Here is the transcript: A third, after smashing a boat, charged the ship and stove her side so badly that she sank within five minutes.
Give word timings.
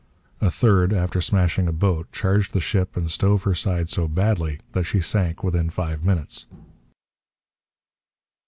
A 0.41 0.49
third, 0.49 0.93
after 0.93 1.21
smashing 1.21 1.67
a 1.67 1.71
boat, 1.71 2.11
charged 2.11 2.53
the 2.53 2.59
ship 2.59 2.97
and 2.97 3.11
stove 3.11 3.43
her 3.43 3.53
side 3.53 3.87
so 3.87 4.07
badly 4.07 4.59
that 4.71 4.85
she 4.85 4.99
sank 4.99 5.43
within 5.43 5.69
five 5.69 6.03
minutes. 6.03 6.47